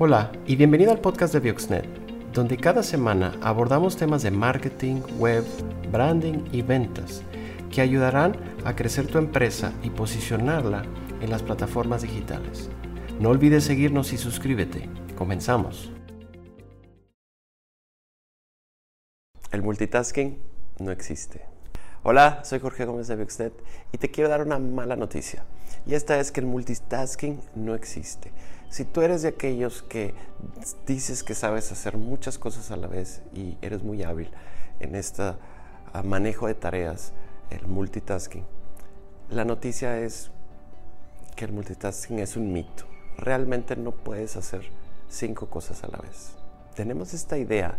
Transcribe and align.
Hola 0.00 0.30
y 0.46 0.54
bienvenido 0.54 0.92
al 0.92 1.00
podcast 1.00 1.34
de 1.34 1.40
Bioxnet, 1.40 1.84
donde 2.32 2.56
cada 2.56 2.84
semana 2.84 3.36
abordamos 3.42 3.96
temas 3.96 4.22
de 4.22 4.30
marketing, 4.30 5.00
web, 5.18 5.44
branding 5.90 6.44
y 6.52 6.62
ventas 6.62 7.24
que 7.72 7.80
ayudarán 7.80 8.36
a 8.64 8.76
crecer 8.76 9.08
tu 9.08 9.18
empresa 9.18 9.72
y 9.82 9.90
posicionarla 9.90 10.84
en 11.20 11.30
las 11.30 11.42
plataformas 11.42 12.02
digitales. 12.02 12.70
No 13.18 13.30
olvides 13.30 13.64
seguirnos 13.64 14.12
y 14.12 14.18
suscríbete. 14.18 14.88
Comenzamos. 15.16 15.90
El 19.50 19.62
multitasking 19.62 20.38
no 20.78 20.92
existe. 20.92 21.42
Hola, 22.04 22.44
soy 22.44 22.60
Jorge 22.60 22.84
Gómez 22.84 23.08
de 23.08 23.16
Bioxnet 23.16 23.52
y 23.90 23.98
te 23.98 24.12
quiero 24.12 24.30
dar 24.30 24.42
una 24.42 24.60
mala 24.60 24.94
noticia. 24.94 25.44
Y 25.86 25.94
esta 25.94 26.20
es 26.20 26.30
que 26.30 26.38
el 26.38 26.46
multitasking 26.46 27.40
no 27.56 27.74
existe. 27.74 28.30
Si 28.70 28.84
tú 28.84 29.00
eres 29.00 29.22
de 29.22 29.28
aquellos 29.28 29.82
que 29.82 30.14
dices 30.86 31.22
que 31.22 31.34
sabes 31.34 31.72
hacer 31.72 31.96
muchas 31.96 32.38
cosas 32.38 32.70
a 32.70 32.76
la 32.76 32.86
vez 32.86 33.22
y 33.34 33.56
eres 33.62 33.82
muy 33.82 34.02
hábil 34.02 34.30
en 34.78 34.94
este 34.94 35.32
manejo 36.04 36.46
de 36.46 36.54
tareas, 36.54 37.12
el 37.50 37.66
multitasking, 37.66 38.44
la 39.30 39.44
noticia 39.44 39.98
es 39.98 40.30
que 41.34 41.46
el 41.46 41.52
multitasking 41.52 42.18
es 42.18 42.36
un 42.36 42.52
mito. 42.52 42.84
Realmente 43.16 43.74
no 43.74 43.92
puedes 43.92 44.36
hacer 44.36 44.62
cinco 45.08 45.48
cosas 45.48 45.82
a 45.82 45.88
la 45.88 45.98
vez. 45.98 46.32
Tenemos 46.74 47.14
esta 47.14 47.38
idea 47.38 47.78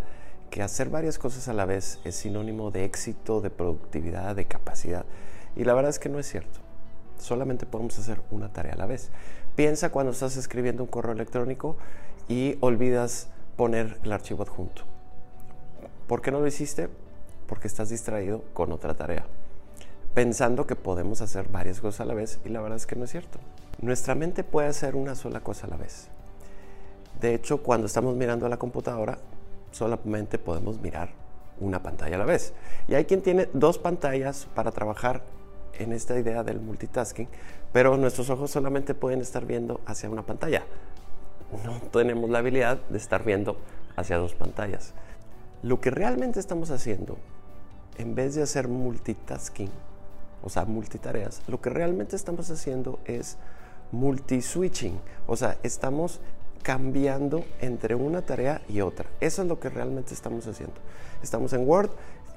que 0.49 0.63
hacer 0.63 0.89
varias 0.89 1.19
cosas 1.19 1.47
a 1.47 1.53
la 1.53 1.65
vez 1.65 1.99
es 2.03 2.15
sinónimo 2.15 2.71
de 2.71 2.85
éxito, 2.85 3.41
de 3.41 3.51
productividad, 3.51 4.35
de 4.35 4.45
capacidad. 4.45 5.05
Y 5.55 5.63
la 5.65 5.75
verdad 5.75 5.91
es 5.91 5.99
que 5.99 6.09
no 6.09 6.19
es 6.19 6.27
cierto. 6.27 6.59
Solamente 7.19 7.65
podemos 7.65 7.97
hacer 7.99 8.21
una 8.31 8.51
tarea 8.51 8.73
a 8.73 8.77
la 8.77 8.85
vez. 8.85 9.11
Piensa 9.59 9.89
cuando 9.89 10.13
estás 10.13 10.37
escribiendo 10.37 10.83
un 10.83 10.89
correo 10.89 11.11
electrónico 11.11 11.75
y 12.29 12.57
olvidas 12.61 13.27
poner 13.57 13.97
el 14.05 14.13
archivo 14.13 14.41
adjunto. 14.41 14.83
¿Por 16.07 16.21
qué 16.21 16.31
no 16.31 16.39
lo 16.39 16.47
hiciste? 16.47 16.87
Porque 17.45 17.67
estás 17.67 17.89
distraído 17.89 18.41
con 18.53 18.71
otra 18.71 18.93
tarea, 18.93 19.25
pensando 20.13 20.65
que 20.65 20.77
podemos 20.77 21.19
hacer 21.19 21.49
varias 21.49 21.81
cosas 21.81 21.99
a 21.99 22.05
la 22.05 22.13
vez 22.13 22.39
y 22.45 22.47
la 22.47 22.61
verdad 22.61 22.77
es 22.77 22.85
que 22.85 22.95
no 22.95 23.03
es 23.03 23.11
cierto. 23.11 23.37
Nuestra 23.81 24.15
mente 24.15 24.45
puede 24.45 24.69
hacer 24.69 24.95
una 24.95 25.13
sola 25.13 25.41
cosa 25.41 25.67
a 25.67 25.71
la 25.71 25.75
vez. 25.75 26.07
De 27.19 27.35
hecho, 27.35 27.61
cuando 27.61 27.87
estamos 27.87 28.15
mirando 28.15 28.45
a 28.45 28.49
la 28.49 28.55
computadora, 28.55 29.17
solamente 29.71 30.37
podemos 30.37 30.79
mirar 30.79 31.09
una 31.59 31.83
pantalla 31.83 32.15
a 32.15 32.19
la 32.19 32.25
vez. 32.25 32.53
Y 32.87 32.95
hay 32.95 33.03
quien 33.03 33.21
tiene 33.21 33.49
dos 33.51 33.77
pantallas 33.77 34.47
para 34.55 34.71
trabajar 34.71 35.21
en 35.77 35.93
esta 35.93 36.17
idea 36.17 36.43
del 36.43 36.59
multitasking, 36.59 37.27
pero 37.71 37.97
nuestros 37.97 38.29
ojos 38.29 38.51
solamente 38.51 38.93
pueden 38.93 39.21
estar 39.21 39.45
viendo 39.45 39.81
hacia 39.85 40.09
una 40.09 40.25
pantalla. 40.25 40.63
No 41.63 41.79
tenemos 41.91 42.29
la 42.29 42.39
habilidad 42.39 42.79
de 42.89 42.97
estar 42.97 43.23
viendo 43.23 43.57
hacia 43.95 44.17
dos 44.17 44.33
pantallas. 44.33 44.93
Lo 45.61 45.81
que 45.81 45.91
realmente 45.91 46.39
estamos 46.39 46.71
haciendo, 46.71 47.17
en 47.97 48.15
vez 48.15 48.35
de 48.35 48.43
hacer 48.43 48.67
multitasking, 48.67 49.71
o 50.41 50.49
sea, 50.49 50.65
multitareas, 50.65 51.41
lo 51.47 51.59
que 51.59 51.69
realmente 51.69 52.15
estamos 52.15 52.49
haciendo 52.49 52.99
es 53.05 53.37
multi-switching, 53.91 54.99
o 55.27 55.35
sea, 55.35 55.57
estamos 55.63 56.21
cambiando 56.61 57.45
entre 57.61 57.95
una 57.95 58.21
tarea 58.21 58.61
y 58.69 58.81
otra. 58.81 59.09
Eso 59.19 59.41
es 59.41 59.47
lo 59.47 59.59
que 59.59 59.69
realmente 59.69 60.13
estamos 60.13 60.47
haciendo. 60.47 60.75
Estamos 61.23 61.53
en 61.53 61.67
Word, 61.67 61.89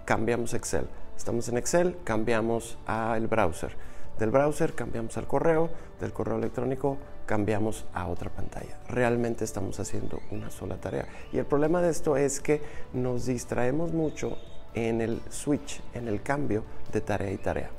cambiamos 0.04 0.54
Excel. 0.54 0.86
Estamos 1.16 1.48
en 1.48 1.56
Excel, 1.56 1.96
cambiamos 2.04 2.78
al 2.86 3.26
browser. 3.28 3.76
Del 4.18 4.30
browser 4.30 4.74
cambiamos 4.74 5.16
al 5.16 5.26
correo, 5.26 5.70
del 6.00 6.12
correo 6.12 6.36
electrónico 6.36 6.98
cambiamos 7.26 7.86
a 7.94 8.08
otra 8.08 8.30
pantalla. 8.30 8.78
Realmente 8.88 9.44
estamos 9.44 9.78
haciendo 9.80 10.20
una 10.30 10.50
sola 10.50 10.76
tarea. 10.76 11.06
Y 11.32 11.38
el 11.38 11.46
problema 11.46 11.80
de 11.80 11.90
esto 11.90 12.16
es 12.16 12.40
que 12.40 12.60
nos 12.92 13.26
distraemos 13.26 13.92
mucho 13.92 14.36
en 14.74 15.00
el 15.00 15.20
switch, 15.30 15.80
en 15.94 16.08
el 16.08 16.22
cambio 16.22 16.64
de 16.92 17.00
tarea 17.00 17.32
y 17.32 17.38
tarea. 17.38 17.70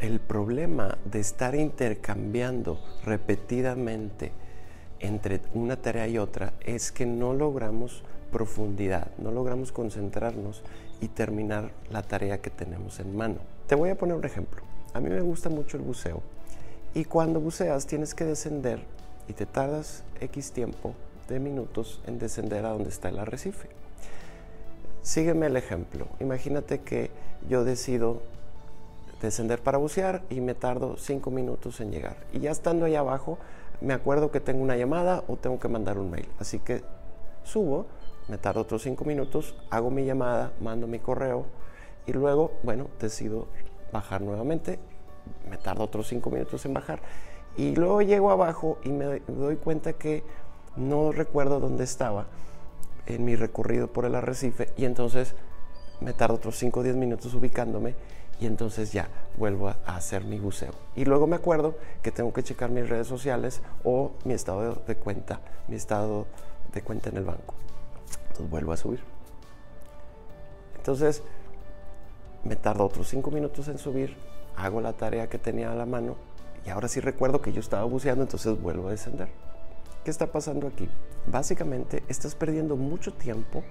El 0.00 0.20
problema 0.20 0.96
de 1.04 1.20
estar 1.20 1.54
intercambiando 1.54 2.80
repetidamente 3.04 4.32
entre 5.00 5.40
una 5.54 5.76
tarea 5.76 6.08
y 6.08 6.18
otra 6.18 6.52
es 6.60 6.92
que 6.92 7.06
no 7.06 7.34
logramos 7.34 8.02
profundidad, 8.30 9.08
no 9.18 9.30
logramos 9.30 9.72
concentrarnos 9.72 10.62
y 11.00 11.08
terminar 11.08 11.70
la 11.90 12.02
tarea 12.02 12.40
que 12.40 12.50
tenemos 12.50 13.00
en 13.00 13.16
mano. 13.16 13.36
Te 13.66 13.74
voy 13.74 13.90
a 13.90 13.98
poner 13.98 14.16
un 14.16 14.24
ejemplo. 14.24 14.62
A 14.94 15.00
mí 15.00 15.08
me 15.10 15.20
gusta 15.20 15.48
mucho 15.48 15.76
el 15.76 15.82
buceo 15.82 16.22
y 16.94 17.04
cuando 17.04 17.40
buceas 17.40 17.86
tienes 17.86 18.14
que 18.14 18.24
descender 18.24 18.80
y 19.28 19.34
te 19.34 19.46
tardas 19.46 20.04
X 20.20 20.52
tiempo 20.52 20.94
de 21.28 21.38
minutos 21.38 22.00
en 22.06 22.18
descender 22.18 22.64
a 22.64 22.70
donde 22.70 22.88
está 22.88 23.10
el 23.10 23.18
arrecife. 23.18 23.68
Sígueme 25.02 25.46
el 25.46 25.56
ejemplo. 25.56 26.06
Imagínate 26.20 26.80
que 26.80 27.10
yo 27.48 27.64
decido 27.64 28.22
descender 29.22 29.60
para 29.60 29.78
bucear 29.78 30.22
y 30.30 30.40
me 30.40 30.54
tardo 30.54 30.96
5 30.96 31.30
minutos 31.30 31.80
en 31.80 31.90
llegar. 31.90 32.16
Y 32.32 32.40
ya 32.40 32.50
estando 32.50 32.86
ahí 32.86 32.94
abajo, 32.94 33.38
me 33.80 33.94
acuerdo 33.94 34.30
que 34.30 34.40
tengo 34.40 34.62
una 34.62 34.76
llamada 34.76 35.24
o 35.28 35.36
tengo 35.36 35.58
que 35.58 35.68
mandar 35.68 35.98
un 35.98 36.10
mail. 36.10 36.28
Así 36.38 36.58
que 36.58 36.82
subo, 37.44 37.86
me 38.28 38.38
tardo 38.38 38.60
otros 38.60 38.82
5 38.82 39.04
minutos, 39.04 39.54
hago 39.70 39.90
mi 39.90 40.04
llamada, 40.04 40.52
mando 40.60 40.86
mi 40.86 40.98
correo 40.98 41.46
y 42.06 42.12
luego, 42.12 42.52
bueno, 42.62 42.88
decido 43.00 43.48
bajar 43.92 44.20
nuevamente. 44.20 44.78
Me 45.50 45.56
tardo 45.56 45.84
otros 45.84 46.08
5 46.08 46.30
minutos 46.30 46.64
en 46.64 46.74
bajar. 46.74 47.00
Y 47.56 47.74
luego 47.74 48.02
llego 48.02 48.30
abajo 48.30 48.78
y 48.84 48.90
me 48.90 49.20
doy 49.26 49.56
cuenta 49.56 49.94
que 49.94 50.22
no 50.76 51.12
recuerdo 51.12 51.60
dónde 51.60 51.84
estaba 51.84 52.26
en 53.06 53.24
mi 53.24 53.34
recorrido 53.36 53.88
por 53.88 54.04
el 54.04 54.14
arrecife 54.14 54.68
y 54.76 54.84
entonces 54.84 55.34
me 56.00 56.12
tardo 56.12 56.36
otros 56.36 56.56
5 56.56 56.80
o 56.80 56.82
10 56.82 56.96
minutos 56.96 57.34
ubicándome 57.34 57.94
y 58.40 58.46
entonces 58.46 58.92
ya 58.92 59.08
vuelvo 59.36 59.68
a, 59.68 59.78
hacer 59.86 60.24
mi 60.24 60.38
buceo. 60.38 60.72
Y 60.94 61.04
luego 61.04 61.26
me 61.26 61.36
acuerdo 61.36 61.76
que 62.02 62.12
tengo 62.12 62.32
que 62.32 62.42
checar 62.42 62.70
mis 62.70 62.88
redes 62.88 63.06
sociales 63.06 63.62
o 63.82 64.12
mi 64.24 64.34
estado 64.34 64.82
de 64.86 64.96
cuenta, 64.96 65.40
mi 65.66 65.76
estado 65.76 66.26
de 66.72 66.82
cuenta 66.82 67.10
en 67.10 67.16
el 67.16 67.24
banco. 67.24 67.54
Entonces 68.38 68.50
vuelvo 68.50 68.72
a 68.72 68.76
subir. 68.76 69.00
Entonces 70.76 71.22
me 72.44 72.54
tardo 72.54 72.86
otros 72.86 73.08
cinco 73.08 73.32
minutos 73.32 73.66
en 73.66 73.78
subir, 73.78 74.16
hago 74.56 74.80
la 74.80 74.92
tarea 74.92 75.28
que 75.28 75.38
tenía 75.38 75.72
a 75.72 75.74
la 75.74 75.86
mano 75.86 76.14
y 76.64 76.70
ahora 76.70 76.86
sí 76.86 77.00
recuerdo 77.00 77.42
que 77.42 77.52
yo 77.52 77.58
estaba 77.58 77.82
buceando, 77.84 78.22
entonces 78.22 78.60
vuelvo 78.60 78.86
a 78.88 78.92
descender. 78.92 79.28
¿Qué 80.04 80.10
está 80.10 80.30
pasando 80.30 80.68
aquí? 80.68 80.88
Básicamente 81.26 82.04
estás 82.08 82.36
perdiendo 82.36 82.76
mucho 82.76 83.12
tiempo 83.12 83.64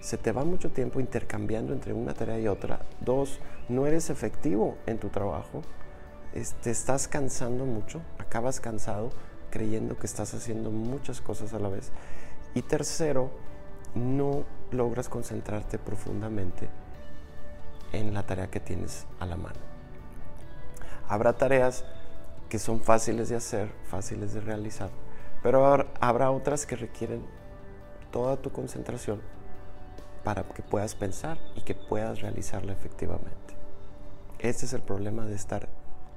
se 0.00 0.18
te 0.18 0.32
va 0.32 0.44
mucho 0.44 0.72
tiempo 0.72 0.98
intercambiando 0.98 1.72
entre 1.72 1.92
una 1.92 2.12
tarea 2.12 2.40
y 2.40 2.48
otra. 2.48 2.80
Dos, 3.00 3.38
no 3.68 3.86
eres 3.86 4.10
efectivo 4.10 4.76
en 4.86 4.98
tu 4.98 5.10
trabajo. 5.10 5.62
Te 6.60 6.72
estás 6.72 7.06
cansando 7.06 7.64
mucho, 7.66 8.00
acabas 8.18 8.58
cansado 8.58 9.10
creyendo 9.50 9.96
que 9.96 10.06
estás 10.06 10.34
haciendo 10.34 10.72
muchas 10.72 11.20
cosas 11.20 11.54
a 11.54 11.60
la 11.60 11.68
vez. 11.68 11.92
Y 12.52 12.62
tercero, 12.62 13.30
no 13.94 14.44
logras 14.70 15.08
concentrarte 15.08 15.78
profundamente 15.78 16.68
en 17.92 18.14
la 18.14 18.22
tarea 18.22 18.50
que 18.50 18.60
tienes 18.60 19.06
a 19.20 19.26
la 19.26 19.36
mano. 19.36 19.58
Habrá 21.08 21.34
tareas 21.34 21.84
que 22.48 22.58
son 22.58 22.80
fáciles 22.80 23.28
de 23.28 23.36
hacer, 23.36 23.70
fáciles 23.84 24.32
de 24.32 24.40
realizar, 24.40 24.90
pero 25.42 25.86
habrá 26.00 26.30
otras 26.30 26.66
que 26.66 26.76
requieren 26.76 27.24
toda 28.10 28.36
tu 28.36 28.50
concentración 28.50 29.20
para 30.24 30.44
que 30.44 30.62
puedas 30.62 30.94
pensar 30.94 31.38
y 31.56 31.62
que 31.62 31.74
puedas 31.74 32.20
realizarlo 32.20 32.72
efectivamente. 32.72 33.54
Este 34.38 34.66
es 34.66 34.72
el 34.72 34.82
problema 34.82 35.26
de 35.26 35.34
estar 35.34 35.68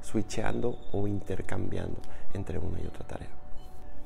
switchando 0.02 0.78
o 0.92 1.08
intercambiando 1.08 2.00
entre 2.34 2.60
una 2.60 2.80
y 2.80 2.86
otra 2.86 3.06
tarea. 3.08 3.45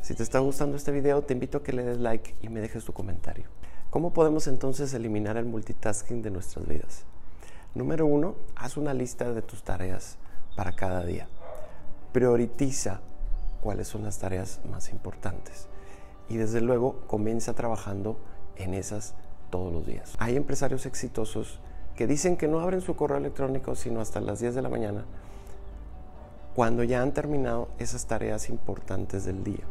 Si 0.02 0.14
te 0.16 0.24
está 0.24 0.40
gustando 0.40 0.78
este 0.78 0.92
video, 0.92 1.22
te 1.22 1.34
invito 1.34 1.58
a 1.58 1.64
que 1.64 1.74
le 1.74 1.84
des 1.84 2.00
like 2.00 2.36
y 2.42 2.50
me 2.50 2.62
dejes 2.62 2.86
tu 2.86 2.94
comentario. 2.94 3.46
¿Cómo 3.90 4.14
podemos 4.14 4.48
entonces 4.48 4.94
eliminar 4.94 5.36
el 5.38 5.46
multitasking 5.46 6.22
de 6.22 6.32
nuestras 6.32 6.68
vidas? 6.68 7.04
Número 7.76 8.06
uno, 8.06 8.36
haz 8.56 8.78
una 8.78 8.94
lista 8.94 9.32
de 9.34 9.42
tus 9.42 9.64
tareas 9.64 10.18
para 10.56 10.72
cada 10.72 11.04
día. 11.04 11.28
Prioritiza 12.14 13.02
cuáles 13.62 13.88
son 13.88 14.04
las 14.04 14.20
tareas 14.20 14.62
más 14.72 14.90
importantes. 14.90 15.68
Y 16.30 16.38
desde 16.38 16.62
luego 16.62 17.02
comienza 17.08 17.54
trabajando 17.54 18.18
en 18.56 18.74
esas 18.74 19.16
todos 19.50 19.74
los 19.74 19.86
días. 19.86 20.14
Hay 20.18 20.38
empresarios 20.38 20.86
exitosos 20.86 21.60
que 21.96 22.08
dicen 22.08 22.38
que 22.38 22.48
no 22.48 22.62
abren 22.62 22.82
su 22.82 22.96
correo 22.96 23.18
electrónico 23.18 23.76
sino 23.76 24.00
hasta 24.00 24.22
las 24.22 24.40
10 24.40 24.56
de 24.56 24.62
la 24.62 24.70
mañana, 24.70 25.04
cuando 26.56 26.84
ya 26.84 27.02
han 27.02 27.14
terminado 27.14 27.68
esas 27.78 28.06
tareas 28.06 28.50
importantes 28.50 29.26
del 29.26 29.44
día. 29.44 29.66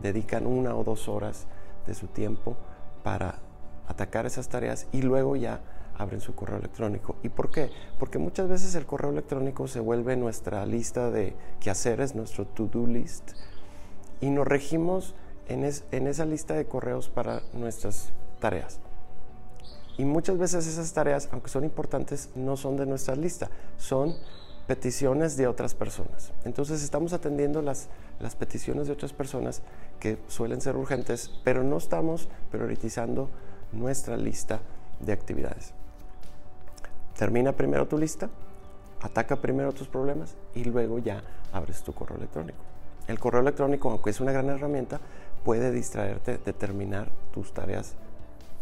Dedican 0.00 0.46
una 0.46 0.74
o 0.74 0.84
dos 0.84 1.08
horas 1.08 1.46
de 1.86 1.94
su 1.94 2.06
tiempo 2.06 2.56
para 3.02 3.38
atacar 3.86 4.26
esas 4.26 4.48
tareas 4.48 4.86
y 4.92 5.02
luego 5.02 5.36
ya 5.36 5.60
abren 5.96 6.20
su 6.20 6.34
correo 6.34 6.58
electrónico. 6.58 7.16
¿Y 7.22 7.28
por 7.28 7.50
qué? 7.50 7.70
Porque 7.98 8.18
muchas 8.18 8.48
veces 8.48 8.74
el 8.74 8.86
correo 8.86 9.10
electrónico 9.10 9.68
se 9.68 9.80
vuelve 9.80 10.16
nuestra 10.16 10.66
lista 10.66 11.10
de 11.10 11.34
quehaceres, 11.60 12.14
nuestro 12.14 12.46
to-do 12.46 12.86
list, 12.86 13.32
y 14.20 14.30
nos 14.30 14.46
regimos 14.46 15.14
en, 15.48 15.64
en 15.64 16.06
esa 16.06 16.24
lista 16.24 16.54
de 16.54 16.66
correos 16.66 17.08
para 17.08 17.42
nuestras 17.52 18.12
tareas. 18.40 18.80
Y 19.96 20.04
muchas 20.04 20.38
veces 20.38 20.66
esas 20.66 20.92
tareas, 20.92 21.28
aunque 21.30 21.48
son 21.48 21.64
importantes, 21.64 22.30
no 22.34 22.56
son 22.56 22.76
de 22.76 22.86
nuestra 22.86 23.14
lista, 23.14 23.48
son 23.76 24.14
peticiones 24.66 25.36
de 25.36 25.46
otras 25.46 25.74
personas. 25.74 26.32
Entonces 26.44 26.82
estamos 26.82 27.12
atendiendo 27.12 27.62
las, 27.62 27.88
las 28.20 28.34
peticiones 28.36 28.86
de 28.86 28.92
otras 28.92 29.12
personas 29.12 29.62
que 30.00 30.18
suelen 30.28 30.60
ser 30.60 30.76
urgentes, 30.76 31.30
pero 31.44 31.62
no 31.62 31.76
estamos 31.76 32.28
priorizando 32.50 33.28
nuestra 33.72 34.16
lista 34.16 34.60
de 35.00 35.12
actividades. 35.12 35.72
Termina 37.16 37.52
primero 37.52 37.86
tu 37.86 37.98
lista, 37.98 38.28
ataca 39.00 39.36
primero 39.36 39.72
tus 39.72 39.88
problemas 39.88 40.34
y 40.54 40.64
luego 40.64 40.98
ya 40.98 41.22
abres 41.52 41.82
tu 41.82 41.92
correo 41.92 42.16
electrónico. 42.16 42.58
El 43.06 43.18
correo 43.18 43.42
electrónico, 43.42 43.90
aunque 43.90 44.10
es 44.10 44.20
una 44.20 44.32
gran 44.32 44.48
herramienta, 44.48 44.98
puede 45.44 45.70
distraerte 45.70 46.38
de 46.38 46.52
terminar 46.54 47.08
tus 47.32 47.52
tareas 47.52 47.94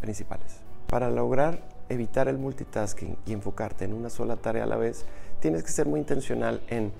principales. 0.00 0.56
Para 0.88 1.10
lograr 1.10 1.60
evitar 1.88 2.28
el 2.28 2.38
multitasking 2.38 3.16
y 3.26 3.32
enfocarte 3.32 3.84
en 3.84 3.94
una 3.94 4.10
sola 4.10 4.36
tarea 4.36 4.64
a 4.64 4.66
la 4.66 4.76
vez, 4.76 5.04
tienes 5.40 5.62
que 5.62 5.70
ser 5.70 5.86
muy 5.86 6.00
intencional 6.00 6.62
en 6.68 6.92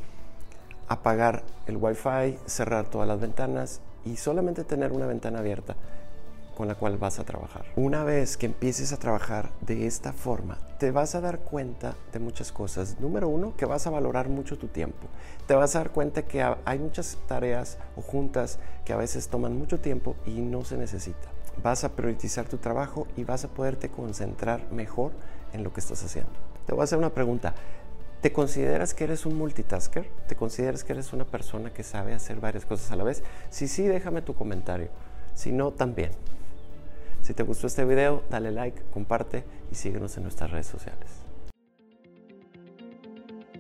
apagar 0.89 1.43
el 1.67 1.77
wifi, 1.77 2.39
cerrar 2.47 2.87
todas 2.91 3.09
las 3.09 3.21
ventanas 3.21 3.81
y 4.05 4.17
solamente 4.17 4.65
tener 4.65 4.93
una 4.93 5.07
ventana 5.07 5.39
abierta 5.39 5.77
con 6.57 6.69
la 6.69 6.75
cual 6.75 6.99
vas 6.99 7.19
a 7.19 7.25
trabajar. 7.25 7.65
Una 7.77 8.05
vez 8.05 8.37
que 8.37 8.47
empieces 8.47 8.93
a 8.93 8.99
trabajar 8.99 9.51
de 9.63 9.87
esta 9.87 10.13
forma, 10.13 10.59
te 10.79 10.91
vas 10.91 11.15
a 11.15 11.21
dar 11.21 11.41
cuenta 11.41 11.97
de 12.13 12.19
muchas 12.19 12.53
cosas. 12.53 13.01
Número 13.01 13.29
uno, 13.29 13.57
que 13.57 13.65
vas 13.65 13.87
a 13.87 13.91
valorar 13.91 14.29
mucho 14.29 14.59
tu 14.59 14.69
tiempo. 14.69 15.09
Te 15.47 15.55
vas 15.55 15.75
a 15.75 15.79
dar 15.79 15.91
cuenta 15.91 16.23
que 16.23 16.43
hay 16.43 16.79
muchas 16.79 17.17
tareas 17.27 17.79
o 17.97 18.03
juntas 18.03 18.59
que 18.85 18.93
a 18.93 18.97
veces 18.97 19.29
toman 19.29 19.57
mucho 19.57 19.81
tiempo 19.81 20.15
y 20.27 20.41
no 20.41 20.65
se 20.65 20.77
necesita. 20.77 21.32
Vas 21.63 21.85
a 21.85 21.91
priorizar 21.91 22.49
tu 22.49 22.59
trabajo 22.59 23.07
y 23.17 23.25
vas 23.25 23.45
a 23.45 23.49
poderte 23.49 23.89
concentrar 23.89 24.71
mejor 24.73 25.13
en 25.53 25.65
lo 25.65 25.73
que 25.73 25.81
estás 25.81 26.03
haciendo. 26.05 26.33
Te 26.67 26.73
voy 26.73 26.83
a 26.83 26.85
hacer 26.85 26.99
una 26.99 27.11
pregunta. 27.11 27.55
¿Te 28.21 28.33
consideras 28.33 28.95
que 28.95 29.05
eres 29.05 29.27
un 29.27 29.37
multitasker? 29.37 30.09
¿Te 30.29 30.37
consideras 30.37 30.85
que 30.85 30.93
eres 30.93 31.13
una 31.13 31.25
persona 31.25 31.73
que 31.73 31.83
sabe 31.83 32.15
hacer 32.15 32.39
varias 32.39 32.65
cosas 32.65 32.93
a 32.93 32.97
la 32.97 33.05
vez? 33.05 33.25
Si 33.51 33.67
sí, 33.67 33.87
déjame 33.87 34.23
tu 34.23 34.35
comentario. 34.35 34.89
Si 35.35 35.51
no, 35.51 35.73
también. 35.73 36.13
Si 37.23 37.35
te 37.35 37.43
gustó 37.43 37.67
este 37.67 37.85
video, 37.85 38.23
dale 38.31 38.51
like, 38.51 38.81
comparte 38.93 39.45
y 39.71 39.75
síguenos 39.75 40.17
en 40.17 40.25
nuestras 40.25 40.51
redes 40.51 40.67
sociales. 40.67 41.22